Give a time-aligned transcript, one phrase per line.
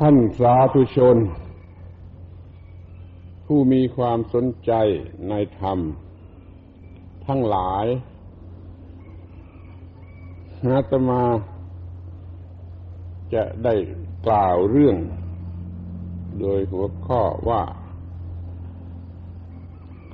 [0.00, 1.16] ท่านสาธุชน
[3.46, 4.72] ผู้มีความสนใจ
[5.28, 5.78] ในธรรม
[7.26, 7.86] ทั้งหลาย
[10.64, 11.22] อาตมา
[13.34, 13.74] จะได้
[14.26, 14.96] กล่าวเรื่อง
[16.40, 17.62] โดยหัวข้อว่า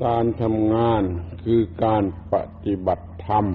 [0.04, 1.02] การทำงาน
[1.44, 2.02] คือการ
[2.32, 3.46] ปฏิบัติธรรม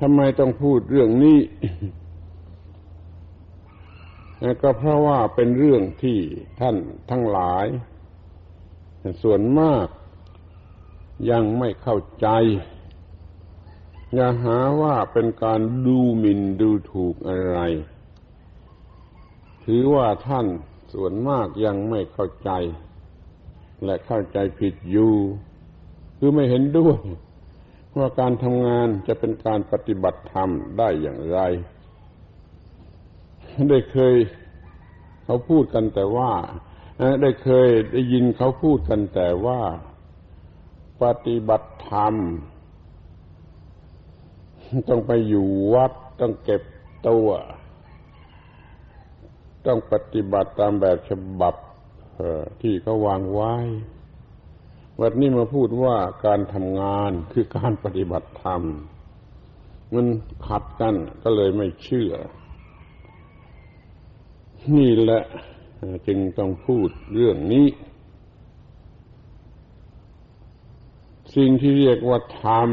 [0.00, 1.38] ทำไมต้องพูดเรื่องนี้
[4.62, 6.18] ก็เพราะว่าเป็นเรื่องที่
[6.60, 6.76] ท่าน
[7.10, 7.66] ทั้งหลาย
[9.22, 9.86] ส่วนมาก
[11.30, 12.28] ยังไม่เข้าใจ
[14.14, 17.58] อย่าหาว่าเป็นการดูหมิ่นดูถูกอะไร
[19.64, 20.46] ถือว่าท่าน
[20.92, 22.50] ส่วนมากยังไม่เข้าใจ
[23.84, 25.14] และเข้าใจผิดอยู่
[26.18, 26.98] คือไม่เห็นด้วย
[27.98, 31.38] ว่าการทำงานจะเป็นการปฏิบัติธรรมได้อย่างไร
[33.70, 34.14] ได้เคย
[35.24, 36.32] เขาพูดกันแต่ว่า
[37.22, 39.60] ได้เคยได้ยินเขาพูดกันแต่ว่า
[41.02, 42.14] ปฏิบัติธรรม
[44.88, 46.62] ต้องไปอยู่วัดต้องเก็บ
[47.08, 47.28] ตัว
[49.66, 51.10] ต้องปฏิบัติตามแบบฉ
[51.40, 51.54] บับ
[52.62, 53.54] ที่เขาวางไว้
[55.00, 58.62] วันนี้มาพูดว่าการทำงานคือการปฏิบัติธรรม
[59.94, 60.06] มัน
[60.46, 62.12] ขัดกันก็เลยไม่เชื่อ
[64.76, 65.22] นี่แหละ
[66.06, 67.66] จึงต้องพูดเรื่องนี้
[71.36, 72.70] สิ่งที่เรียกว่าธรรม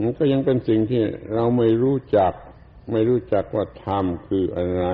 [0.00, 1.02] มันก็ยังเป็นสิ่งที่
[1.34, 2.32] เราไม่รู้จัก
[2.92, 4.84] ไม่รู้จักว่าธรรมคืออะไร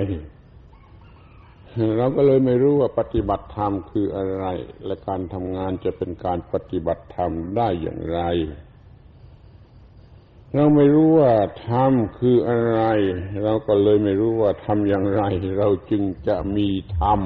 [1.97, 4.47] เราก็เลยไม่รู้ว่าปฏิบัติธรรมคืออะไร
[4.87, 8.21] และการทำงานจะเป็นการปฏิบัติธรรมได้อย่างไร
[10.55, 11.33] เราไม่รู้ว่า
[11.67, 12.81] ธรรมคืออะไร
[13.43, 15.23] เราก็เลยไม่รู้ว่าทำอย่างไร
[15.59, 17.20] เราจึงจะมีธรรม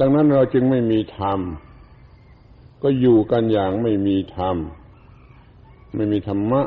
[0.00, 1.38] ดังนั้นเราจึงไม่มีธรรม
[2.82, 4.56] ก็อยู่กันอย่างไม่มีธรรม
[5.94, 6.62] ไม่มีธรรมะ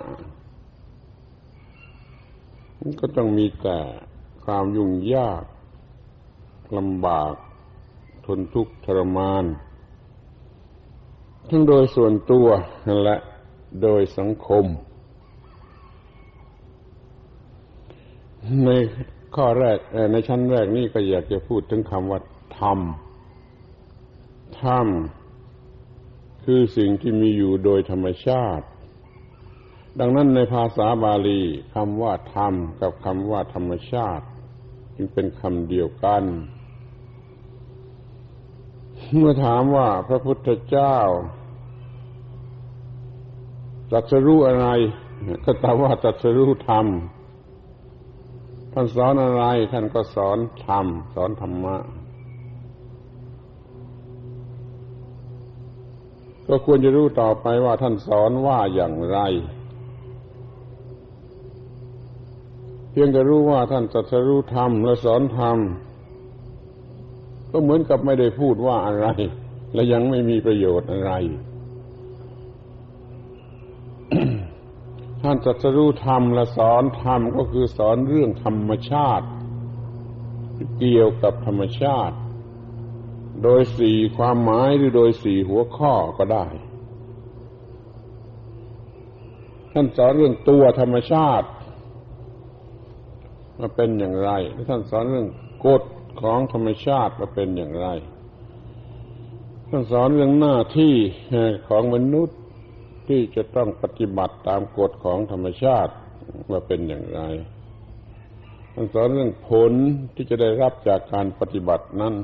[3.00, 3.80] ก็ต้องมีแต่
[4.44, 5.44] ความยุ่งยาก
[6.78, 7.34] ลำบาก
[8.26, 9.46] ทนทุกข์ทรมาน
[11.50, 12.48] ทั้งโดยส่วนตัว
[12.88, 13.20] นั่นแหละ
[13.82, 14.66] โดยสังคม
[18.66, 18.70] ใน
[19.36, 19.78] ข้อแรก
[20.12, 22.20] ในชั้นแรกนี่ก็อยากจะพูดถึงคำว่า
[22.60, 22.80] ธรรม
[24.62, 24.88] ธรรม
[26.44, 28.66] คือสิ่งที่มีอยู่โดยธรรมชาติ
[30.00, 31.42] ดังนั้นในภาษาบาลี
[31.76, 34.26] คำว่าธรรมกับคำว่าธรรมชาติ
[34.96, 36.24] จึงเป็นคำเดียวกัน
[39.16, 40.98] เมื่อถามว่าพระพุทธเจ้า
[43.96, 44.68] ตรัสรู้อะไร
[45.46, 46.86] ก็ตอบว่าตรัสรู้ธรรม
[48.74, 51.76] ท่านสอนอะไร ท่านก็สอนธรรมสอนธรรมะ
[56.48, 59.20] ก็ควรจะรู้ต่อไปว่าท่านสอนว่าอย่างไร
[62.92, 65.58] เพียงแต่รู้ว่าท่านตรัสรู้ธรรมและสอนธรรม
[67.52, 69.08] ก็เหมือนกับไม่ได้พูดว่าอะไร
[69.74, 71.14] และยังไม่มีประโยชน์อะไร
[75.26, 79.28] ท่านจัสรู้ธรรมและสอนธรรมก็คือสอนเรื่องธรรมชาติ
[80.80, 82.16] เกี่ยวกับธรรมชาติ
[83.44, 86.46] โดยสี่ความหมายหรือโดยสี่หัวข้อก็ได้
[89.72, 91.48] ท่านสอนเรื่องตัวธรรมชาติ
[93.60, 94.32] มาเป็นอย่างไร
[94.70, 95.28] ท่านสอนเรื่อง
[95.66, 95.84] กฎ
[96.22, 97.88] ของธรรมชาติว่าเป็นอย่างไร
[99.70, 100.96] ท่านสอนเรื่องหน้าที่
[101.68, 102.38] ของมนุษย์
[103.08, 105.94] ที่จะต้องปฏิบัติตามกฎของธรรมชาติ
[106.52, 107.22] ว่าเป็นอย่างไร
[108.74, 109.72] ท่านสอนเรื่องผล
[110.16, 112.16] ที่จะได้รับจากการปฏิบัตินั้น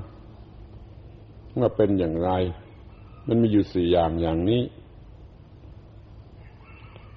[1.59, 2.31] ว่าเป็นอย่างไร
[3.27, 4.63] มันมีอยู่สี่อย่างอย่างนี้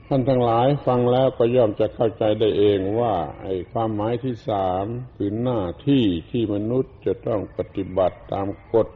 [0.08, 4.84] ท่านทั้งหลายฟังแล้วก็ย่อมจะเข้าใจได้เองว่า ไอ้ความหมายที่สาม
[5.16, 8.88] คือหน้าที่ที่มนุษย์จะต้องปฏิบัติตามกฎ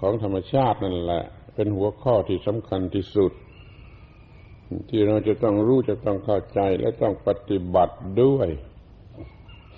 [0.00, 1.22] ของธรรมชาตินั่นแหละ
[1.54, 3.32] เป็นหัวข้อที่สำคัญที่สุด
[4.90, 8.48] ที่เราจะต้องรู้จะต้องเข้าใจและต้องปฏิบัติด้วย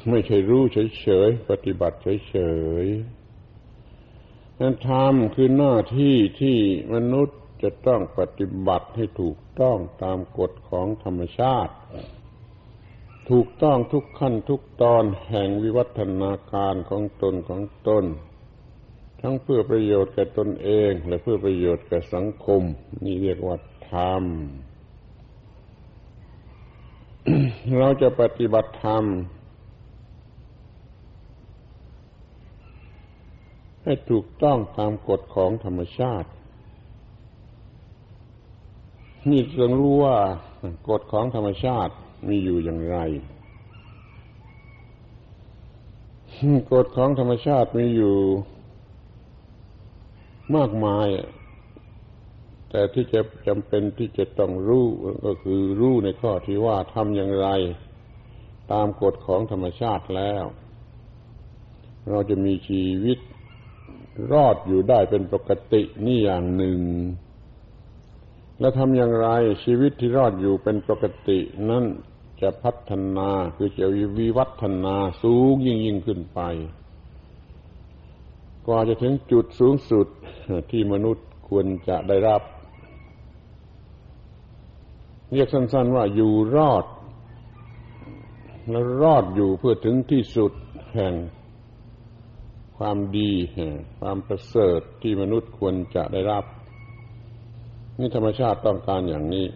[0.09, 0.63] ไม่ใช่รู้
[1.01, 1.97] เฉยๆปฏิบัติ
[2.29, 2.37] เฉ
[2.85, 6.57] ยๆนั้นธรรมคือหน้าที่ที่
[6.95, 11.75] มนุษย์จะต้องปฏิบัติให้ถูกต้องตามกฎของธรรมชาติ
[13.31, 18.05] ถูกต้องทุกขั้นทุกตอนแห่งวิวัฒนาการของตนของตน
[19.21, 22.63] ทั้งเพื่อประโยชน์แก่ตนเองและเพื่อประโยชน์แก่สังคม
[23.05, 23.57] นี่เรียกว่า
[23.93, 24.25] ธรรม
[27.79, 29.05] เราจะปฏิบัติธรรม
[33.83, 36.29] ให้ถูกต้องตามกฎของธรรมชาติ
[39.31, 40.17] นี่ต้องรู้ว่า
[40.89, 41.93] กฎของธรรมชาติ
[42.29, 42.99] มีอยู่อย่างไร
[46.73, 48.17] กฎของธรรมชาติมีอยู่
[50.57, 51.09] มากมาย
[52.71, 54.87] แต่ที่จะจำเป็นที่จะต้องรู้
[55.27, 57.49] ก็คือรู้ในข้อที่ว่าทำอย่างไร
[58.73, 60.45] ตามกฎของธรรมชาติแล้ว
[62.09, 63.19] เราจะมีชีวิต
[64.33, 66.81] รอดอยู่ได้เป็นปกตินี่อย่างหนึ่ง
[68.61, 69.29] แล้วทำอย่างไร
[69.65, 71.39] ชีวิตที่รอดอยู่เป็นปกติ
[71.71, 71.85] นั้น
[72.43, 73.87] จะพัฒนาคือจะ
[74.19, 76.41] วิวัฒนาสูงยิ่งยิ่งขึ้นไป
[78.67, 80.07] กว่าจะถึงจุดสูงสุด
[80.71, 82.43] ที่มนุษย์ควรจะได้รับ
[85.33, 86.85] เรียกสั้น ๆ ว่าอยู่รอด
[88.71, 90.53] และรอดอยู่เพื่อถึงที่สุด
[90.95, 91.15] แห่ง
[92.77, 93.33] ความดี
[94.01, 96.45] ความประเสริฐที่มนุษย์ควรจะได้รับ
[97.99, 99.47] นี่ธรรมชาติต้องการอย่างนี้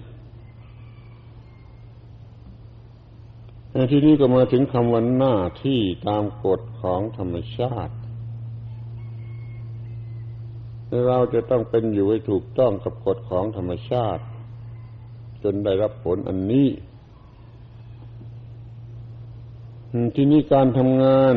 [3.90, 5.34] ที่นี้ก็มาถึงคำวันหน้า
[5.64, 7.94] ที่ตามกฎของธรรมชาติ
[11.06, 14.24] เราจะต้องเป็นอยู่ให้ถูกต้องกับกฎของธรรมชาติ
[15.44, 16.68] จนได้รับผลอันนี้
[20.14, 21.36] ที่นี้การทำงาน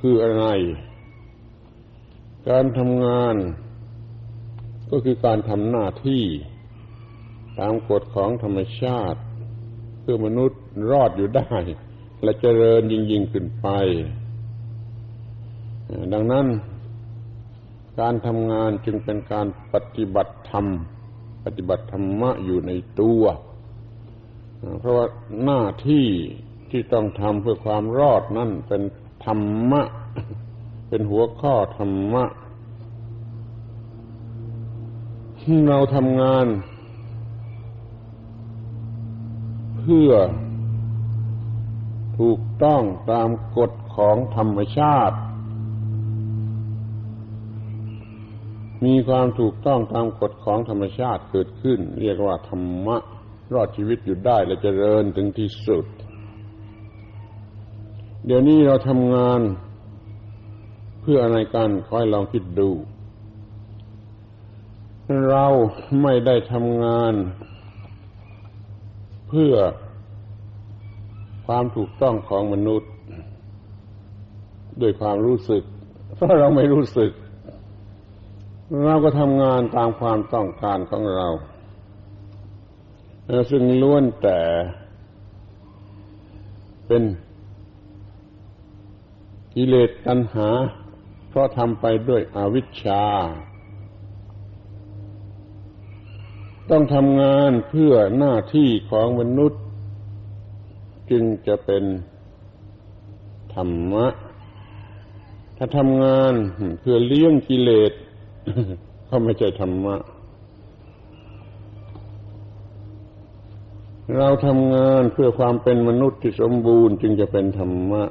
[0.00, 0.46] คืออะไร
[2.50, 3.36] การทำงาน
[4.90, 6.24] ก็คือการทำหน้าที่
[7.60, 9.20] ตามกฎของธรรมชาติ
[10.00, 11.54] เพื่อมนุษย์รอดอยู่ได้
[12.22, 13.68] และเจริญยิ่งยิ่งขึ้นไป
[16.12, 16.46] ดังนั้น
[18.00, 20.66] การทำงานจึงเป็นการปฏิบัติธรรม
[21.44, 23.22] ปฏิบัติธรรมะอยู่ในตัว
[24.78, 25.06] เพราะว่า
[25.44, 26.06] หน้าที่
[26.70, 28.82] ที่ต้องทำเพื่อความรอดนั่นเป็น
[29.24, 29.82] ธรรมะ
[30.88, 32.24] เป็นหัวข้อธรรมะ
[35.68, 36.46] เราทำงาน
[39.78, 40.12] เพื่อ
[42.18, 45.16] ถูกต้องตามกฎของธรรมชาติ
[48.84, 52.96] มีความถูกต้องตามกฎของธรรมชาติเกิดขึ้น เรียกว่าธรรมะ
[53.54, 55.86] รอดชีวิตอยู่ได้และเจริญถึงที่สุด
[58.26, 59.40] เดี๋ยวนี้เราทำงาน
[61.00, 62.70] เพื่ออะไรกันคอยลองคิดดู
[65.30, 65.46] เรา
[66.02, 67.14] ไม่ได้ทำงาน
[69.28, 69.54] เพื่อ
[71.46, 72.90] ความถูกต้องของมนุษย์
[74.80, 75.62] ด้วยความรู้สึก
[76.14, 77.10] เพราะเราไม่รู้สึก
[78.82, 81.28] เราก็ทำงานตามความต้องการของเรา
[83.50, 84.40] ซึ่งล้วนแต่
[86.86, 87.02] เป็น
[89.54, 90.48] กิเลสตัณหา
[91.28, 93.04] เพราะทำไปด้วยอวิชชา
[96.70, 99.62] ต้องทำงานเพื่อหน้าที่ของมนุษย์
[101.10, 101.84] จึงจะเป็น
[103.54, 104.06] ธรรมะ
[105.56, 106.32] ถ้าทำงาน
[106.80, 107.92] เพื่อเลี้ยงกิเลส
[109.08, 109.96] ก็ไม่ใช่ธรรมะ
[114.16, 118.04] เราทำงานเพื่อความเป็นมนุษย์ที่สมบูรณ์จึงจะเป็นธรรมะ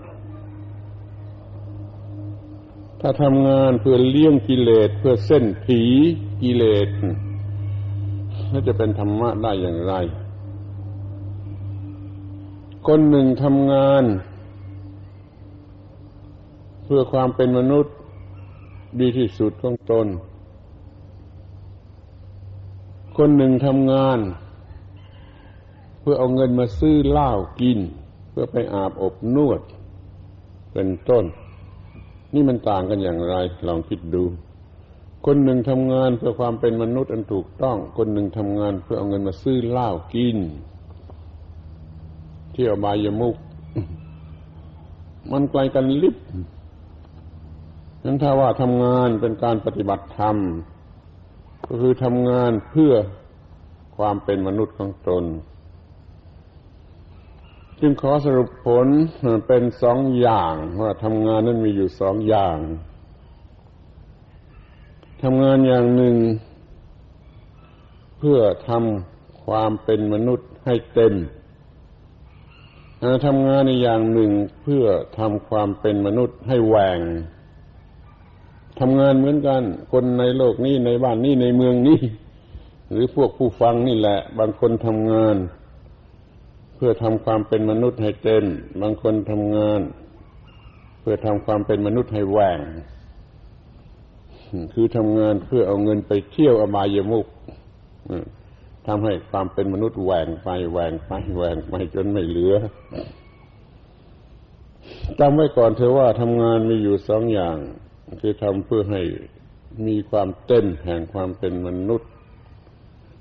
[3.01, 5.81] ถ้าทำงานเพื่อเลี้ยงกิเลสเพื่อเส้นผี
[6.41, 6.87] กิเลส
[8.49, 9.93] แล้วจะเป็นธรรมะได้อย่างไร
[12.87, 14.03] คนหนึ่งทำงาน
[16.83, 17.93] เพื่อความเป็นมนุษย์
[18.99, 20.07] ดีที่สุดของตน
[23.17, 24.19] คนหนึ่งทำงาน
[25.99, 27.79] เพื่อเอาเงินมาซื้อเหล้ากิน
[28.29, 29.61] เพื่อไปอาบอบนวด
[30.73, 31.25] เป็นต้น
[32.33, 33.35] นี่มันต่างกันอย่างไร
[33.67, 34.23] ลองคิดดู
[35.25, 40.37] คนหนึ่งทำงานเพื่อความเป็นมนุษย์อันถูกต้อง คนหนึ่งทำงานเพื่อเอาเงินมาซื้อเหล้ากิน
[42.53, 43.35] เที่ยวบายมุก
[45.31, 46.15] มันไกลกันลิบ
[48.05, 50.37] นั้นถ้าว่าทำงานเป็นการปฏิบัติธรรม
[51.65, 52.93] ก็คือทำงานเพื่อ
[53.97, 55.23] ความเป็นมนุษย์ของตน
[57.79, 58.87] จึงขอสรุปผล
[59.47, 62.57] เป็นสองอย่างว่าทำงานนั้นมีอยู่สองอย่าง
[65.23, 66.15] ทำงานอย่างหนึ่ง
[68.17, 68.39] เพื่อ
[68.69, 71.13] ทำความเป็นมนุษย์ให้เต็ม
[73.25, 74.85] ทำงานในอย่างหนึ่งเพื่อ
[75.19, 76.99] ทำความเป็นมนุษย์ให้แหวง
[78.79, 81.99] ทำงานเหมือนกัน คนในโลกนี้ในบ้านนี้ในเมืองนี้
[82.91, 85.35] หรือพวกผู้ฟังนี่แหละ บางคนทำงาน
[86.75, 88.45] เพื่อทำความเป็นมนุษย์ให้เต็ม
[88.81, 89.81] บางคนทำงาน
[91.01, 92.59] เพื่อทำความเป็นมนุษย์ให้แหวง
[94.73, 97.27] คือทำงานเพื่อเอาเงินไปเที่ยวอบายมุก
[98.87, 102.55] ทำให้ความเป็นมนุษย์แหวงไปแหวงไปแหวงไปจนไม่เหลือ
[105.19, 107.57] จำไว้ก่อนเธอว่าทำงานมีอยู่สองอย่าง
[108.21, 109.01] คือทำเพื่อให้
[109.87, 112.09] มีความเต้นแห่งความเป็นมนุษย์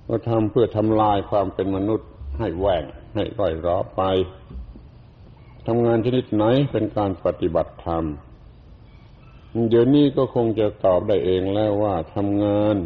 [0.09, 2.09] ก็ทำเพื่อทำลายความเป็นมนุษย์
[2.39, 2.85] ให้แหว่ง
[3.15, 4.03] ให้ร่อยร้อไป
[5.67, 8.05] ทำงานชนิดไหนเป็นการปฏิบัติธรรม
[9.69, 12.77] เดี๋ยวนี้ก็คงจะตอบได้เองแล้วว่าทำงาน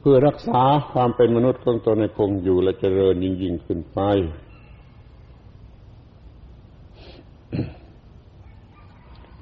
[0.00, 4.00] เพื่อรักษาความเป็นมนุษย์ของตนในคงอยู่และเจริญยิ่งยิ่งขึ้นไป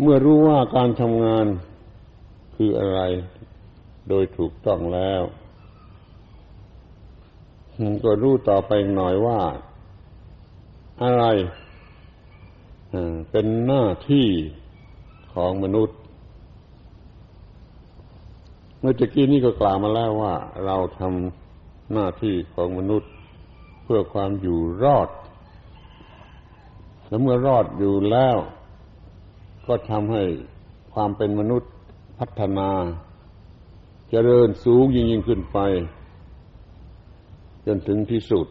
[0.01, 1.47] เมื่อรู้ว่าการทำงาน
[2.57, 3.01] คืออะไร
[4.09, 5.23] โดยถูกต้องแล้ว
[8.05, 9.41] ก็รู้ต่อไปหน่อยว่า
[11.03, 11.25] อะไร
[13.31, 14.29] เป็นหน้าที่
[15.35, 15.99] ของมนุษย์
[18.81, 20.35] เมื่อกี้นี้ก็กล่าวมาแล้วว่า
[20.67, 23.11] เราทำหน้าที่ของมนุษย์
[23.85, 25.09] เพื่อความอยู่รอด
[27.09, 28.37] และเมื่อรอดอยู่แล้ว
[29.67, 30.25] ก็ทำให้
[30.93, 31.73] ความเป็นมนุษย์
[32.19, 35.59] พัฒนาจเจริญสูงยิ่งยิ่งขึ้นไป
[37.67, 38.47] จนถึงที่สุด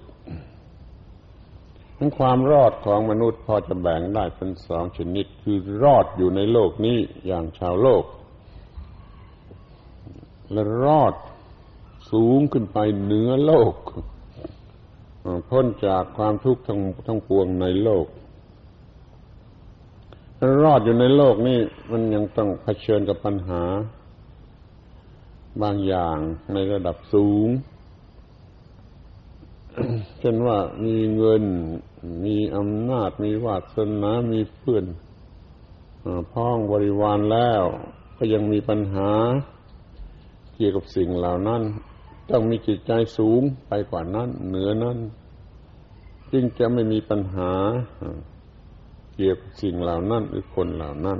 [1.98, 8.04] ทั้งความรอดของมนุษย์พอจะแบ่งได้เป็นสองชนิด คือรอดอยู่ในโลกนี้อย่างชาวโลก
[10.52, 11.14] และรอด
[12.12, 13.74] สูงขึ้นไปเหนือโลก
[15.50, 18.06] พ้นจากความทุกข์ทั้งทั้งปวงในโลก
[20.64, 21.60] รอดอยู่ในโลกนี้
[21.92, 23.64] มันยังต้องเผชิญกับปัญหา
[25.62, 26.18] บางอย่าง
[26.54, 27.48] ในระดับสูง
[30.20, 31.44] เช่นว่ามีเงิน
[32.26, 34.86] มีอำนาจ มีวาสนา มีเพื่อน
[36.32, 37.64] พ้องบริวารแล้ว
[38.18, 39.12] ก็ยังมีปัญหา
[40.56, 41.62] เกี่ยวกับสิ่งเหล่านั้น
[42.30, 44.98] ต้องมีจิตใจสูงไปกว่านั้น เหนือนั้น
[46.32, 47.52] จึงจะไม่มีปัญหา
[49.16, 51.20] เกี่ยวกับสิ่งเหล่านั้นหรือคนเหล่านั้น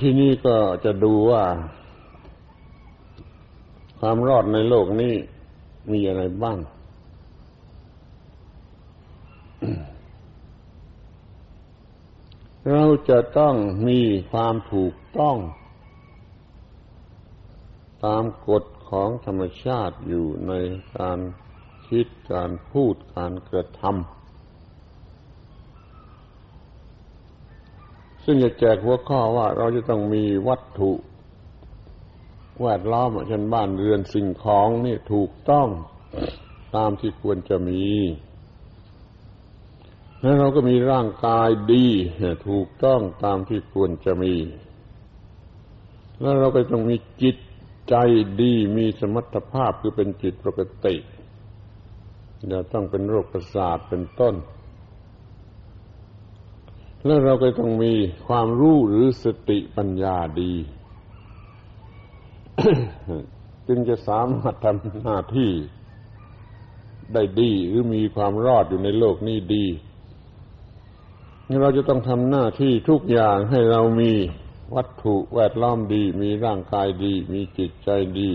[0.00, 1.44] ที่นี่ก็จะดูว่า
[3.98, 5.14] ความรอดในโลกนี้
[5.92, 6.58] มีอะไรบ้าง
[12.70, 13.54] เราจะต้อง
[13.88, 14.00] มี
[14.32, 15.36] ความถูกต้อง
[18.04, 20.52] ตามกฎของธรรมชาติอยู่ใน
[20.98, 21.18] การ
[21.88, 24.17] คิดการพูดการกระทำ
[28.30, 30.92] ซึ่งจะแจกหัวข้อว่าเราจะต้องมีวัตถุ
[32.62, 35.68] แวดล้อมเช่นบ้านเรือนสิ่งของนี่ถูกต้อง
[36.76, 37.84] ตามที่ควรจะมี
[40.20, 41.86] แล้วเราก็มีร่างกายดี
[42.48, 44.34] ถูกต้องตามที่ควรจะมี
[46.20, 47.36] แล้วเราก็ต้องมีจิต
[47.88, 47.94] ใจ
[48.40, 50.96] ดีมีสมรรถภาพคือเป็นจิตปกติ
[52.48, 54.34] อย่าต้องเป็นโรคประสาทเป็นต้น
[57.04, 57.92] แล้วเราก็ต้องมี
[58.26, 60.52] ความรู้หรือสติปัญญาดี
[63.66, 65.50] จึงจะสามารถทำหน้าที่
[67.14, 69.66] ได้ดีหรือมีความรอดอยู่ในโลกนี้ดี
[71.62, 74.12] เราจะต้องทำหน้าที่ทุกอย่างให้เรามี
[74.74, 77.90] วัตถุแวดล้อมดี มีร่างกายดี มีจิตใจ
[78.20, 78.30] ดี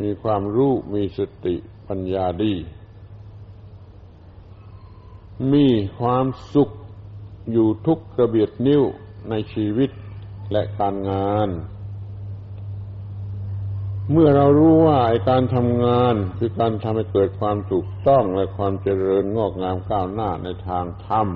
[0.00, 1.54] มีความรู้ มีสติ
[1.88, 2.54] ปัญญาดี
[5.52, 5.66] มี
[5.98, 6.70] ความสุข
[7.52, 8.82] อยู่ทุกกระเบียดนิ้ว
[9.30, 9.90] ในชีวิต
[10.52, 11.48] และการงาน
[14.12, 14.98] เมื่อเรารู้ว่า
[15.30, 21.26] การทำงานคือการทำให้เกิดความถูกต้องและความเจริญงอกงามก้าวหน้าในทางธรรม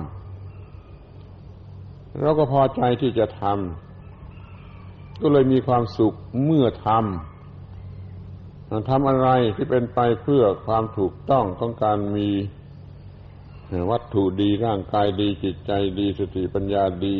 [2.21, 12.29] เราก็พอใจที่จะทำก็เลยมีความสุขเมื่อทำทำอะไรที่เป็นไปเพื่อความถูกต้องของการมี
[13.91, 17.17] วัตถุดีร่างกายดีจิตใจดีสติปัญญาดี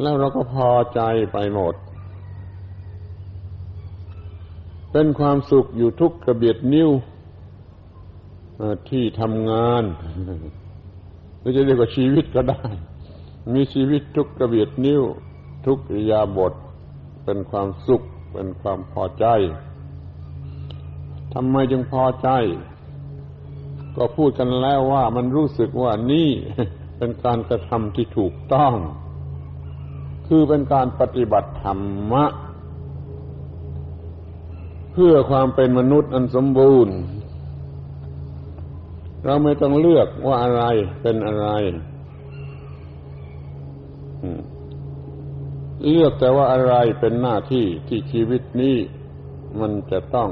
[0.00, 1.00] แล้วเราก็พอใจ
[1.32, 1.74] ไปหมด
[4.92, 6.90] เป็นความสุขอยู่ทุกกระเบียดนิ้ว
[8.90, 9.84] ที่ทำงาน
[11.38, 12.62] หรือจะเรียกว่าชีวิตก็ได้
[13.54, 15.02] มีชีวิตทุกกระเบียดนิ้ว
[15.66, 16.52] ทุกอิยาบท
[17.24, 18.02] เป็นความสุข
[18.32, 19.26] เป็นความพอใจ
[21.34, 22.28] ทำไมจึงพอใจ
[23.96, 26.30] ก็พูดกันแล้วว่ามันรู้สึกว่านี่
[26.98, 28.74] เป็นการกระทำที่ถูกต้อง
[30.26, 32.24] คือเป็นการปฏิบัติธรรมะ
[34.92, 36.96] เพื่อความเป็นมนุษย์อันสมบูรณ์
[39.24, 40.64] เราไม่ต้องเลือกว่าอะไร
[41.02, 41.48] เป็นอะไร
[45.88, 48.76] เลือกแต่ว่าอะไรเป็นหน้าที่ที่ชีวิตนี้
[49.60, 50.30] มันจะต้อง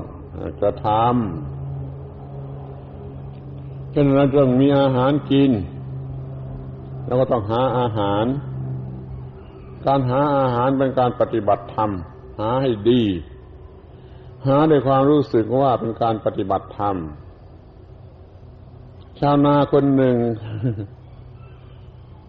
[0.60, 1.59] กระทำ
[3.90, 5.50] เช่นเราต้องมีอาหารกิน
[7.06, 8.24] เราก็ต้องหาอาหาร
[9.86, 11.90] การหาอาหารเป็นการปฏิบัติธรรม
[12.40, 13.02] หาให้ดี
[14.46, 16.96] หาด้วยความรู้สึกว่าเป็นการปฏิบัติธรรม
[19.20, 20.16] ชาวนาคนหนึ่ง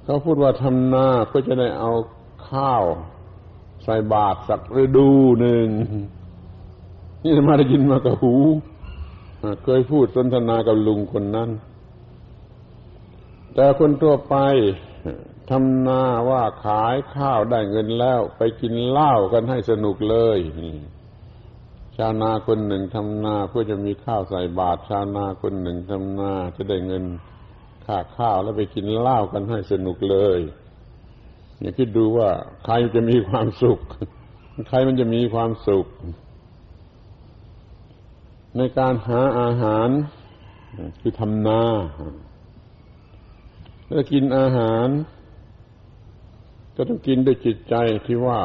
[0.03, 1.91] เขาพูดว่าทำนาเพื่อจะได้เอา
[2.50, 2.84] ข้าว
[3.84, 5.68] ใส่บาตรสักฤดูหนึ่ง
[7.24, 8.34] นี่มาได้ยินมากับหู
[9.63, 11.50] เคยพูดสนทนากับลุงคนนั้น
[13.55, 14.36] แต่คนทั่วไป
[15.50, 20.39] ทำนาว่าขายข้าวได้เงินแล้ว ไปกินเหล้ากันให้สนุกเลย
[21.98, 27.03] ชาวนาคนหนึ่งทำนาเพื่อจะมีข้าวใส่บาตรชาวนาคนหนึ่งทำนาจะได้เงิน
[27.86, 30.39] ค่าข้าวแล้วไปกินเหล้ากันให้สนุกเลย
[31.60, 32.29] อย่าคิดดูว่า
[32.65, 33.79] ใครจะมีความสุข
[34.69, 35.86] ใครมันจะมีความสุข
[38.58, 39.89] ในการหาอาหาร
[41.00, 41.62] คือทำนา
[43.89, 44.88] ถ้ากินอาหาร
[46.75, 48.41] ก็ต้องกินด้วยจิตใจที่ว่า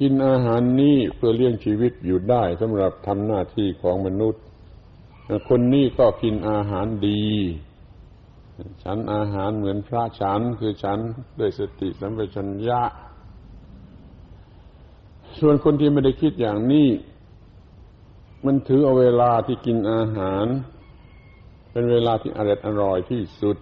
[0.00, 4.42] กินอาหารนี้เพื่อเลี้ยงชีวิตอยู่ได้สำหรับทำหน้าที่ของมนุษย์
[5.48, 7.26] คนนี้ก็กินอาหารดี
[8.82, 10.98] ฉันอาหารเหมือนพระฉันคือฉัน
[11.38, 12.82] ด้วยสติสัมปชัญญะ
[15.40, 16.88] ส่วนคนที่ไม่ได้คิดอย่างนี้
[18.44, 20.46] มันถือเอาเวลาที่กินอาหาร
[21.70, 23.56] เป็นเวลาที่อร่อยอร่อยที่สุด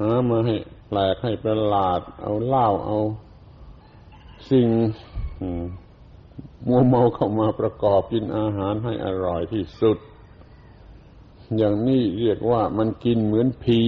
[0.00, 0.56] หามาให้
[0.88, 2.98] แปลกให้ประหลาด เอาเหล้าเอา
[4.50, 4.68] สิ่ง
[6.66, 9.98] มัวเมาเข้ามาประกอบกินอาหารให้อร่อยที่สุด
[11.56, 13.82] อย่างนี้เรียกว่ามันกินเหมือนผี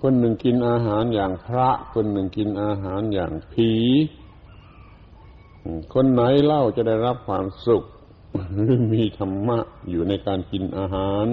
[0.00, 3.72] คนหนึ่งกินอาหารอย่างพระ คนหนึ่งกินอาหารอย่างผี
[5.94, 7.82] คนไหนเล่าจะได้รับความสุข
[8.52, 9.58] หรือมีธรรมะ
[9.90, 11.26] อยู่ในการกินอาหาร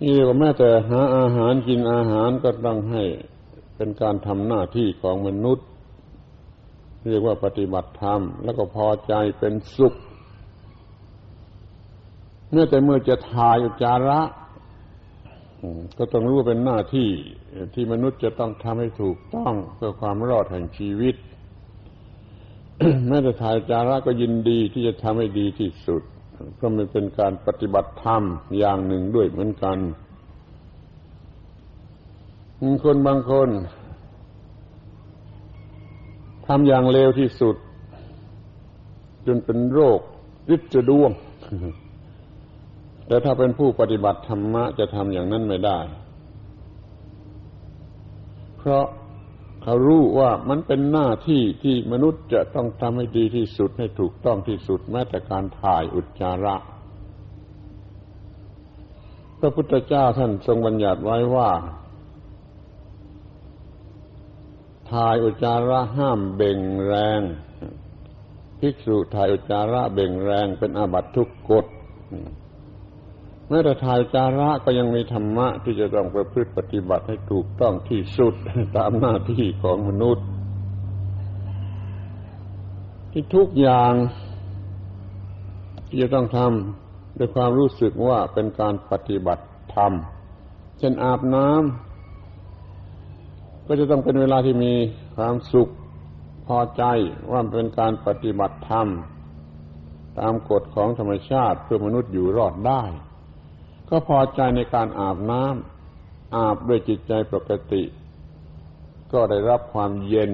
[0.00, 3.04] นี่เรียกว่าแม้แต่หาอาหารกินอาหารก็ต้องให้
[3.76, 5.66] เป็นการทำหน้าที่ของมนุษย์
[7.08, 9.94] เรียกว่าปฏิบัติธรรม แล้วก็พอใจเป็นสุข
[12.50, 14.20] เมื่อแต่เมื่อจะทายอุจาระ
[15.98, 17.08] ก็ต้องรู้ว่าเป็นหน้าที่
[17.74, 21.14] ที่มนุษย์จะต้องทำให้ถูกต้องเพื่อความรอดแห่งชีวิต
[23.08, 26.02] แม้แต่ทายจาระก็ยินดีที่จะทำให้ดีที่สุด
[26.54, 28.22] เพราะมันเป็นการปฏิบัติธรรม
[28.58, 29.78] อย่างหนึ่งด้วยเหมือนกัน
[32.84, 33.48] คนบางคน
[36.46, 37.56] ทำอย่างเลวที่สุด
[39.26, 40.00] จนเป็นโรค
[40.50, 41.12] ริดจะด้วง
[43.06, 45.78] แต่ถ้าเป็นผู้ปฏิบัติธรรมะจะทำอย่างนั้นไม่ได้
[48.58, 48.84] เพราะ
[49.62, 56.56] เขารู้ว่ามันเป็นหน้าที่ที่มนุษย์จะต้องทำให้ดีที่สุดให้ถูกต้องที่สุดแม้แต่การถ่ายอุจจาระ
[59.38, 61.50] พระพุทธเจ้าท่านทรงบัญญัติไว้ว่า
[64.92, 67.20] ถ่ายอุจจาระห้ามเบ่งแรง
[68.60, 71.66] ภิกษุถ่ายอุจจาระเบ่งแรงเป็นอาบัติทุกกฎ
[73.50, 78.34] แม้แต่ทายจาระก็ยังมีธรรมะที่จะต้องประพฤติปฏิบัติให้ถูกต้องที่สุด
[78.76, 80.26] ตามหน้าที่ของมนุษย์
[83.12, 83.92] ที่ทุกอย่าง
[85.86, 89.92] ที่จะต้องทำด้วยความรู้สึกว่าเป็นการปฏิบัติธรรม
[90.78, 94.74] เช่นอาบน้ำก็จะต้องเป็นเวลาที่มี
[95.16, 95.68] ความสุข
[96.46, 96.82] พอใจ
[97.30, 98.86] ว่าเป็นการปฏิบัติธรรม
[100.18, 102.84] ตามกฎของธรรมชาติเพื่อมนุษย์อยู่รอดได้
[103.90, 107.82] ก็พอใจในการอาบน้ำอาบด้วยจิตใจปกติ
[109.12, 110.32] ก็ได้รับความเย็น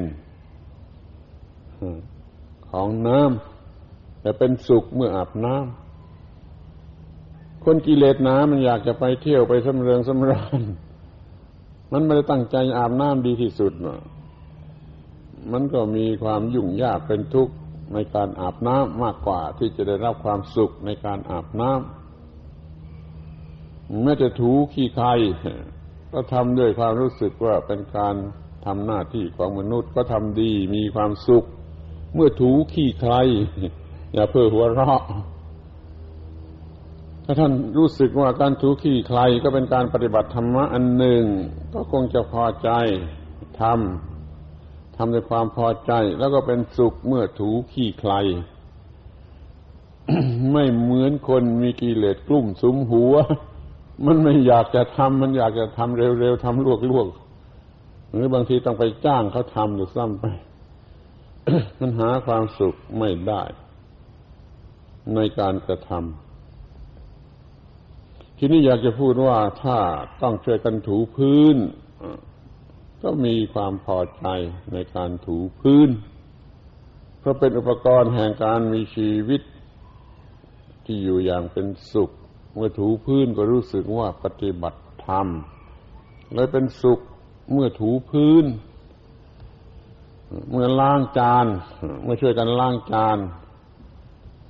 [2.71, 10.61] ของน้ำแต่เป็นสุขเมื่ออาบน้ำคนกิเลสน้ำมันอยากจะไปเที่ยวไปสำเริงสำราญ
[11.92, 13.73] มันไม่ได้ตั้งใจอาบน้ำดีที่สุด
[15.53, 17.55] มันก็มีความยุ่งยากเป็นทุกข์
[17.95, 22.06] ในการอาบน้ำมากกว่าที่จะได้รับความสุขในการอาบน้ำ
[24.03, 25.09] แม้จะถูขี้ใคร
[26.12, 28.14] ก็ทำด้วยความรู้สึกว่าเป็นการ
[28.66, 31.44] ทำหน้าที่ของมนุษย์ก็ทำดีมีความสุข
[32.14, 33.14] เมื่อถูขี้ใคร
[34.14, 35.03] อย่าเพ้อหัวเราะ
[37.25, 41.25] ถ้าท่านรู้สึกว่าการถูขี้ใครก็เป็นการปฏิบัติธรรมะอันหนึ่ง
[41.75, 42.70] ก็คงจะพอใจ
[43.61, 48.12] ทำทำด้วยความพอใจ แล้วก็เป็นสุขเมื่อถูขี้ใคร
[50.53, 53.14] ไม่เหมือนคนมีกิเลสกลุ่มสุมหัว
[54.05, 60.27] มันไม่อยากจะทำมันอยากจะทำเร็วๆทำลวกๆหรือบางทีต้องไปจ้างเขาทำหรือซ้ำไป
[61.81, 63.43] มันหาความสุขไม่ได้
[65.15, 65.99] ในการกระทำ
[68.39, 69.79] ทีนี้อยากจะพูดว่าถ้า
[70.23, 71.57] ต้องช่วยกันถูพื้น
[73.03, 74.27] ก็มีความพอใจ
[74.73, 75.89] ในการถูพื้น
[77.19, 79.43] เพราะเป็นอุปกรณ์แห่งการมีชีวิต
[80.85, 82.11] ที่อยู่อย่างเป็นสุข
[82.57, 85.27] เมื่อถูพื้นก็รู้สึกว่าปฏิบัติธรรม
[86.35, 87.01] เลยเป็นสุข
[87.53, 88.45] เมื่อถูพื้น
[90.51, 91.47] เมื่อล้างจาน
[92.03, 93.19] เมื่อช่วยกันล้างจาน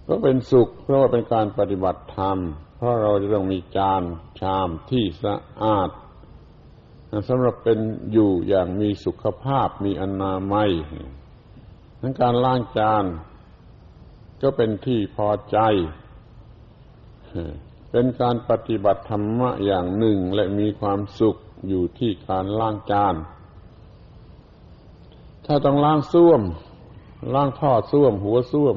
[0.07, 2.38] ก็เป็นสุข เพราะว่าเป็นการปฏิบัติธรรม
[2.77, 4.03] เพราะเราจะต้องมีจาน
[4.40, 5.90] ชามที่สะอาด
[7.29, 7.79] สำหรับเป็น
[8.12, 10.71] อยู่อย่างมีสุขภาพมีอนามัย
[12.01, 13.05] นั้นการล้างจาน
[14.42, 15.59] ก็เป็นที่พอใจ
[17.99, 21.37] เป็นการปฏิบัติธรรมะอย่างหนึ่งและมีความสุข
[21.69, 23.15] อยู่ที่การล้างจาน
[25.47, 26.43] ถ้าต้องล้างส้วม
[27.35, 28.77] ล้างท่อส้วม หัวส้วม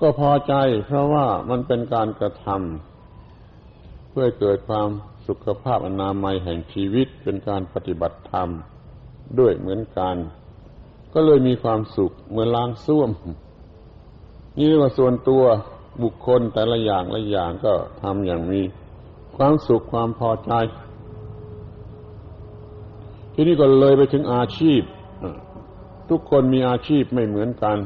[0.00, 0.54] ก็พอใจ
[0.86, 4.88] เพราะว่ามันเป็นการกระทำเพื่อเกิดความ
[5.26, 8.48] สุขภาพอนามัยแห่งชีวิตเป็นการปฏิบัติธรรม
[9.38, 10.16] ด้วยเหมือนกัน
[11.14, 13.10] ก็เลยมีความสุขเมื่อล้างส้วม
[14.56, 15.44] นี่เรียกว่าส่วนตัว
[16.02, 18.60] บุคคลแต่ละอย่างละอย่างก็ทำอย่างมี
[19.36, 20.52] ความสุขความพอใจ
[23.34, 24.82] ที่นี่ก็เลยไปถึงอาชีพ
[26.10, 27.78] ทุกคนมีอาชีพไม่เหมือนกัน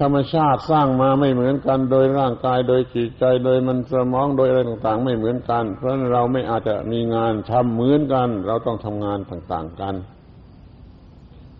[0.00, 9.94] ธรรมชาติสร้างมาไม่เหมือนกัน โดยร่างกายโดยจิตใจโดยมันสมองโดยอะไรต่างๆ ไม่เหมือนกัน เพราะนั้นเราไม่อาจจะมีงานทำเหมือนกัน เราต้องทำงานต่างๆกัน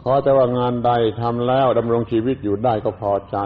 [0.03, 3.37] ขอแต่ว่างานใดทำแล้วดำรงชีวิตอยู่ได้ก็พอใจ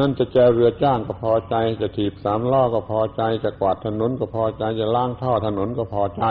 [0.00, 6.24] นั้นจะแจวเรือจ้างก็พอใจ จะถีบสามล้อก็พอใจ จะกวาดถนนก็พอใจ จะล้างท่อถนนก็พอใจ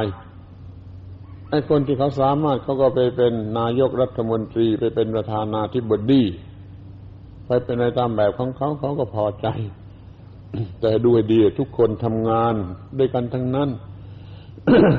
[1.49, 6.23] ไอ้คนที่เขาสามารถเขาก็ไปเป็นนายกรัฐมนตรีไปเป็นประธานาธิบดี
[7.47, 9.47] ไปเป็นในตามแบบของเขาเขาก็พอใจ
[10.81, 12.53] แต่ด้วยดีทุกคนทำงาน
[12.97, 13.69] ด้วยกันทั้งนั้น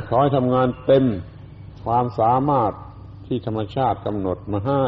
[0.09, 1.05] ขอให้ทำงานเต็ม
[1.85, 2.73] ความสามารถ
[3.27, 4.85] ที่ธรรมชาติกำหนดมาให้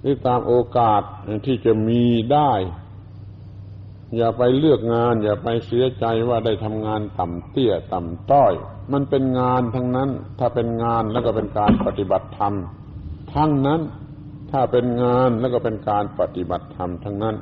[0.00, 1.02] หรือตามโอกาส
[1.46, 2.52] ที่จะมีได้
[4.16, 8.52] อย่าไปเลือกงาน อย่าไปเสียใจว่าได้ทำงานต่ำเตี้ยต่ำต้อย
[8.92, 12.54] มันเป็นงานทั้งนั้น ถ้าเป็นงานแล้วก็เป็นการปฏิบัติธรรม
[13.34, 13.80] ทั้งนั้น
[14.50, 17.36] ถ้าเป็นงานแล้วก็เป็นการปฏิบัติธรรมทั้งนั้น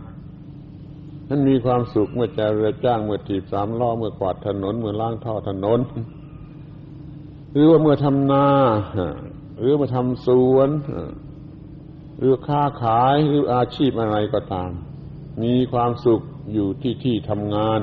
[1.28, 5.80] นั้นมีความสุขเมื่อแจเรือจ้างเมื่อถีบสามล้อเมื่อกวาดถนนเมื่อล้างท่อถนน
[7.52, 8.46] หรือว่าเมื่อทำนา
[9.58, 10.68] หรือมาทำสวน
[12.18, 14.70] หรือค้าขายหรืออาชีพอะไรก็ตาม
[15.42, 16.20] มีความสุข
[16.52, 17.80] อยู่ที่ที่ทำงาน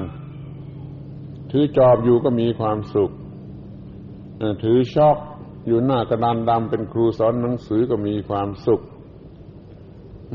[1.52, 3.12] ถือจอบอยู่ก็มีความสุข
[4.64, 5.18] ถือช็อก
[5.68, 8.82] อยู่หน้ากระดานดำเป็นครูสอนหนังสือก็มีความสุข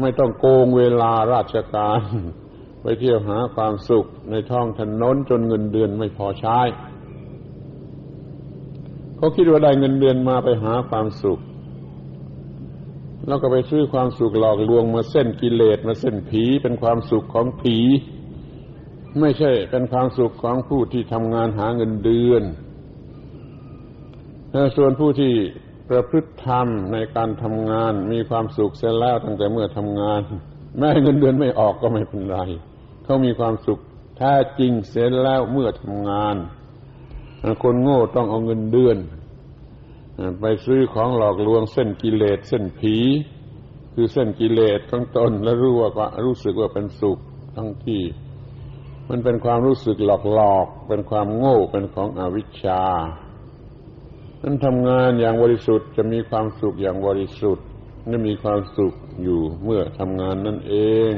[0.00, 2.00] ไม่ต้องโกงเวลาราชการ
[2.82, 6.60] ไปเที่ยวหาความสุขในท้องถนนจนเงินเดือนไม่พอใช้
[9.16, 11.38] เขาคิดว่าได้เงินเดือนมาไปหาความสุข
[13.26, 17.76] แล้วก็ไปซื้อความสุขหลอกลวงมาเส้นกิเลสมาเส้นผีเป็นความสุขของผี
[19.20, 22.42] ไม่ใช่เป็นความสุขของผู้ที่ทำงานหาเงินเดือน
[24.76, 25.32] ส่วนผู้ที่
[25.88, 30.20] ประพฤติธรรมในการทำงานมีความสุขเสียแล้วตั้งแต่เมื่อทำงาน
[30.78, 32.38] แม้เงินเดือนไม่ออกก็ไม่เป็นไร
[33.04, 33.78] เขามีความสุข
[34.16, 36.36] แท้จริงเสียแล้วเมื่อทำงาน
[37.62, 38.96] คนโง่ต้องเอาเงินเดือน
[40.40, 42.96] ไปซื้อของหลอกลวงเส้นกิเลสเส้นผี
[43.94, 47.18] คือเส้นกิเลสของตนแล้วรู้ว่ารู้สึกว่าเป็นสุข
[47.56, 48.02] ทั้งที่
[49.08, 52.82] มันเป็นความรู้สึกหลอกๆเป็นความโง่เป็นของอวิชชา
[54.42, 57.66] นั้นทำงานอย่างบริสุทธิ์จะมีความสุขอย่างบริสุทธิ์
[58.08, 60.74] และมีความสุขอยู่เมื่อทำงานนั่นเอ
[61.12, 61.14] ง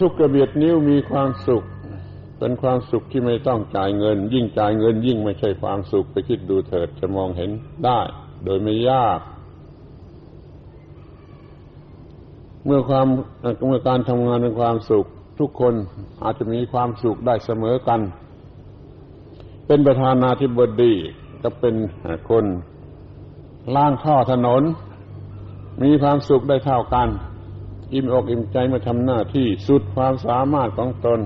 [0.00, 1.64] ทุกกระเบียดนิ้วมีความสุข
[2.44, 7.50] เป็นความสุขที่ไม่ต้องจ่ายเงิน ยิ่งจ่ายเงินยิ่งไม่ใช่ความสุขไปคิดดูเถิดจะมองเห็น
[7.84, 8.00] ได้
[8.44, 9.20] โดยไม่ยาก
[12.64, 13.06] เมื่อความ
[13.66, 15.06] เมื่อการทำงานเป็นความสุข
[15.38, 15.74] ทุกคน
[16.22, 18.00] อาจจะมีความสุขได้เสมอกัน
[19.66, 20.94] เป็นประธานาธิบดี
[21.42, 21.74] ก็เป็น
[22.30, 22.44] คน
[23.76, 24.62] ล่างท่อถนน
[25.82, 27.08] มีความสุขได้เท่ากัน
[27.92, 31.20] อิ่มอกอิ่มใจมาทำหน้าที่สุดความสามารถของตน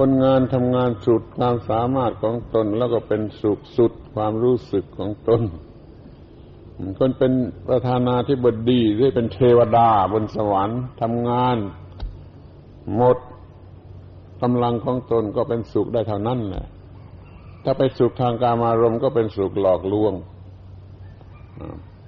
[0.00, 5.42] คนงานทำงานสุดความสามารถของตนแล้วก็เป็นสุขสุดความรู้สึกของตน
[6.98, 7.32] คนเป็น
[7.68, 11.56] ประธานาธิบดีหรือเป็นเทวดาบนสวรรค์ทำงาน
[12.96, 13.18] หมด
[14.42, 16.66] กำลังของตนก็เป็นสุขได้เท่านั้นแหละ
[17.64, 20.14] ถ้าไปสุขทางการมารมก็เป็นสุขหลอกลวง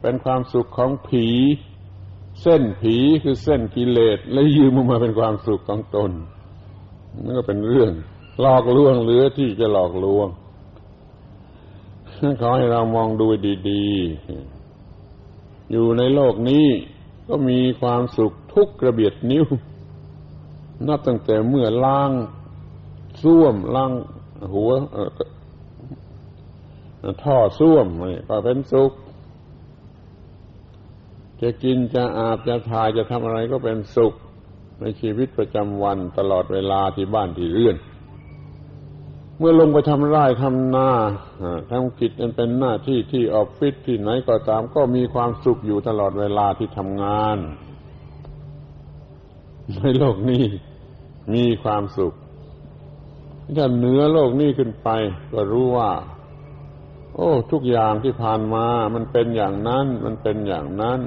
[0.02, 1.26] เป็นความสุขของผี
[2.42, 6.12] เส้นผีคือเส้นกิเลสแล้วยืมมาเป็นความสุขของตน
[7.24, 7.92] นั่นก็เป็นเรื่อง
[8.40, 10.28] หลอกลวงเหลือที่จะหลอกลวง
[12.40, 13.26] ขอให้เรามองดู
[13.70, 16.66] ดีๆ อยู่ในโลกนี้
[17.28, 19.44] ก็มีความสุขทุกกระเบียดนิ้ว
[20.86, 22.10] นับตั้งแต่เมื่อล้าง
[23.22, 23.92] ส้วมล้าง
[24.52, 24.70] หัว
[27.22, 28.92] ท่อส้วมนี่ก็เป็นสุข
[31.42, 34.14] จะกินจะอาบจะทายจะทำอะไรก็เป็นสุข
[34.80, 37.76] ในชีวิตประจำวันตลอดเวลาที่บ้านที่เรือน
[39.38, 40.90] เมื่อลงไปทำไร่ทำนา
[41.70, 47.38] ทำกิจอันเป็นหน้าที่ที่ออฟฟิศที่ไหนก็ตาม ก็มีความสุขอยู่ตลอดเวลาที่ทำงาน
[49.76, 50.44] ในโลกนี้
[51.34, 52.14] มีความสุข
[53.56, 54.88] ถ้าเหนือโลกนี้ขึ้นไป
[55.32, 55.90] ก็รู้ว่า
[57.14, 61.00] โอ้ ทุกอย่างที่ผ่านมา มันเป็นอย่างนั้น มันเป็นอย่างนั้น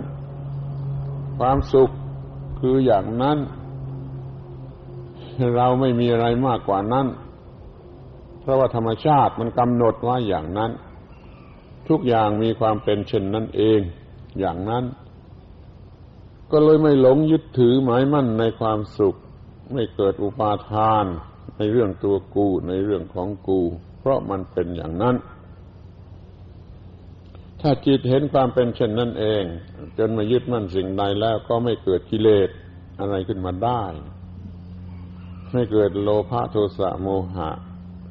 [1.39, 1.89] ความสุข
[2.59, 3.37] คืออย่างนั้น
[5.55, 7.07] เราไม่มีอะไรมากกว่านั้น
[8.41, 10.71] เพราะว่าธรรมชาติมันกำหนดว่าอย่างนั้น
[11.89, 13.79] ทุกอย่างมีความเป็นเช่นนั้นเอง
[14.39, 14.83] อย่างนั้น
[16.51, 19.15] ก็เลยไม่หลงยึดถือหมายมั่นในความสุข
[19.73, 21.05] ไม่เกิดอุปาทาน
[21.57, 23.59] ในเรื่องตัวกูในเรื่องของกู
[23.99, 25.15] เพราะมันเป็นอย่างนั้น
[27.61, 29.43] ถ้าจิตเห็นความเป็นเช่นนั้นเอง
[29.97, 32.49] จนมายึดมั่นสิ่งใดแล้วก็ไม่เกิดกิเลส
[32.99, 33.83] อะไรขึ้นมาได้
[35.53, 37.49] ไม่เกิดโลภะโทสะโมหะ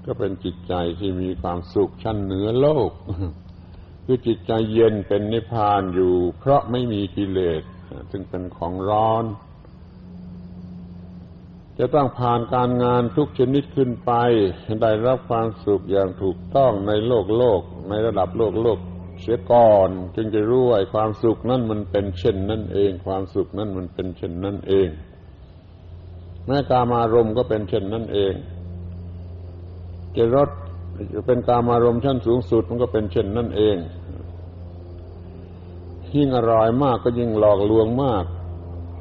[0.05, 2.90] ก็เป็นจิตใจที่มีความสุขชั้นเหนือโลก
[4.05, 7.62] คือจิตใจเย็นเป็นนิพพานอยู่ เพราะไม่มีกิเลส
[8.11, 9.24] ซึ่งเป็นของร้อน
[11.78, 14.12] จะต้องผ่านการงานทุกชนิดขึ้นไป
[14.83, 18.78] ได้รับความสุขอย่างถูกต้องในโลกโลก ในระดับโลกโลก
[19.20, 24.88] เสียก่อน จึงจะรู้ว่าความสุขนั่นมันเป็นเช่นนั่นเอง ความสุขนั่นมันเป็นเช่นนั่นเอง
[26.46, 28.35] แม้กามารมก็เป็นเช่นนั่นเอง
[30.16, 30.48] จะรส
[31.26, 33.76] เป็นกามารมชั้นสูงสุดมันก็เป็นเช่นนั่นเอง
[36.14, 38.24] ยิ่งอร่อยมากก็ยิ่งหลอกลวงมาก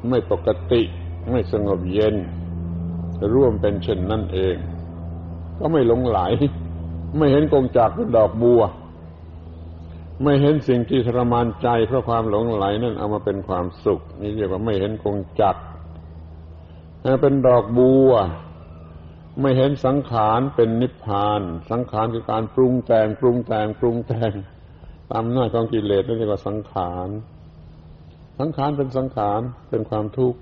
[0.08, 0.82] ไม่ปกติ
[1.30, 2.14] ไม่สงบเย็น
[3.34, 4.56] ร่วมเป็นเช่นนั่นเอง
[5.58, 6.20] ก็ไม่หลงไหล
[7.16, 8.62] ไม่เห็นกงจากเป็นดอกบัว
[10.22, 15.56] ไม่เห็นสิ่งที่ทรมานใจเพราะความหลงไหลนั่นเอามาเป็นความสุข นี่เรียกว่าไม่เห็นกงจัก
[17.20, 18.10] เป็นดอกบัว
[19.40, 24.32] ไม่เห็นสังขารเป็นนิพพาน สังขารคือการปรุงแต่งปรุงแต่งปรุงแต่ง
[25.10, 27.08] ตามหน้าของกิเลสนั่นเรียกว่าสังขาร
[28.38, 30.38] สังขารเป็นสังขารเป็นความทุกข์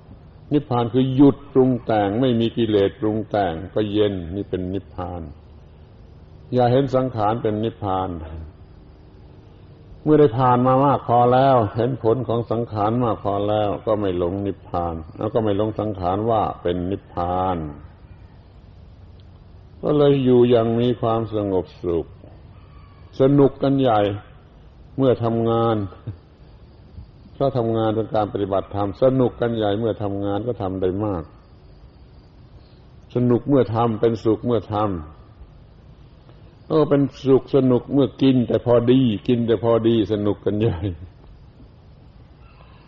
[0.53, 5.23] นิพพานคือหยุดปรุงแต่งไม่มีกิเลสปรุงแต่งก็เย็นนี่เป็นนิพพาน
[6.55, 8.09] อย่าเห็นสังขารเป็นนิพพาน
[10.04, 17.56] เมื่อได้ผ่านมามากพอแล้ว เห็นผลของสังขารมากพอแล้ว ก็ไม่หลงนิพพาน แล้วก็ไม่หลงสังขารว่าเป็นนิพพาน
[19.82, 22.06] ก็เลยอยู่อย่างมีความสงบสุข
[23.20, 24.00] สนุกกันใหญ่
[24.96, 25.76] เมื่อทำงาน
[27.36, 31.22] ถ้าทำงานเป็นการปฏิบัติธรรมสนุกกันใหญ่เมื่อทำงานก็ทำได้มาก
[33.14, 35.19] สนุกเมื่อทำเป็นสุขเมื่อทำ
[36.70, 40.78] ก็เป็นสุขสนุกเมื่อกิน แต่พอดี กินแต่พอดีสนุกกันใหญ่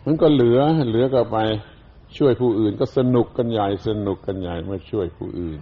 [0.05, 1.37] มันก็เหลือ เหลือก็ไป
[2.17, 5.59] ช่วยผู้อื่น ก็สนุกกันใหญ่สนุกกันใหญ่เมื่อช่วยผู้อื่น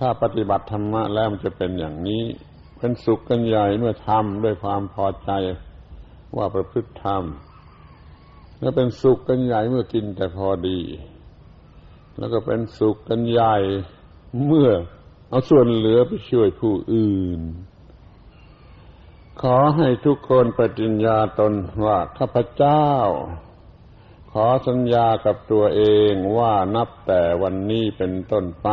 [0.00, 2.22] ถ้าปฏิบัติธรรมะแล้วมันจะเป็นอย่างนี้
[2.78, 5.30] เป็นสุขกันใหญ่เมื่อทำด้วยความพอใจ
[6.36, 7.22] ว่าประพฤติธรรม
[8.60, 10.80] แล้วเป็นสุขกันใหญ่เมื่อกินแต่พอดี
[12.18, 13.54] แล้วก็เป็นสุขกันใหญ่
[14.46, 14.70] เมื่อ
[15.34, 17.40] เอาส่วนเหลือไปช่วยผู้อื่น
[19.42, 21.52] ขอให้ทุกคนปฏิญญาตน
[21.84, 22.88] ว่าข้าพเจ้า
[24.32, 28.68] ขอสัญญากับตัวเองว่านับแต่วันนี้เป็นต้นไป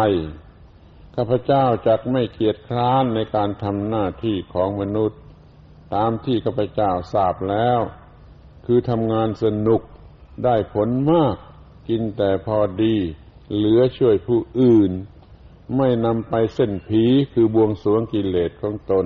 [1.15, 5.19] ข้าพเจ้าจะไม่เกียจคร้านในการทำหน้าที่ของมนุษย์
[5.95, 7.79] ตามที่ข้าพเจ้าทราบแล้ว
[8.65, 9.81] คือทำงานสนุก
[10.43, 11.35] ได้ผลมาก
[11.89, 12.95] กินแต่พอดี
[13.55, 14.93] เหลือช่วยผู้อื่น
[15.77, 17.03] ไม่นำไปเส้นผี
[17.33, 19.05] คือบวงสวงกิเลสของตน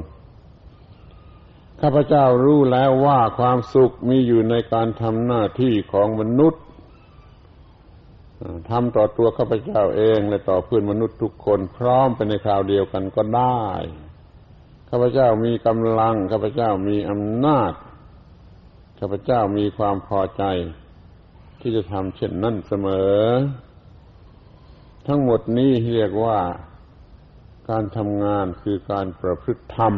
[1.82, 6.64] ข้าพเจ้ารู้แล้วว่าความสุขมีอยู่ในการทำหน้าที่ของมนุษย์
[8.70, 13.66] ทำต่อตัวข้าพเจ้าเองและต่อเพื่อนมนุษย์ทุกคนพร้อมไปในคราวเดียวกันก็ได้
[14.90, 17.74] ข้าพเจ้ามีกำลังข้าพเจ้ามีอำนาจ
[19.00, 20.44] ข้าพเจ้ามีความพอใจ
[21.62, 23.20] ที่จะทำเช่นนั้นเสมอ
[25.08, 26.40] ทั้งหมดนี้เรียกว่า
[27.70, 29.94] การทำงานคือการประพฤติธรรม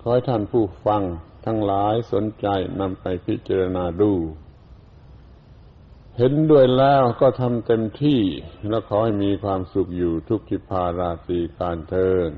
[0.00, 1.02] ขอให้ท่านผู้ฟัง
[1.46, 2.46] ทั้งหลายสนใจ
[2.80, 4.12] นำไปพิจารณาดู
[6.16, 8.20] เห็นด้วยแล้วก็ทำเต็มที่
[8.68, 12.30] แล้วขอให้มีความสุขอยู่ทุกทิพาราตรีการเทิน